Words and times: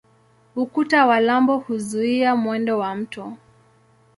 Ukuta 0.55 1.05
wa 1.05 1.19
lambo 1.19 1.57
huzuia 1.57 2.35
mwendo 2.35 2.77
wa 2.79 2.95
mto. 2.95 3.37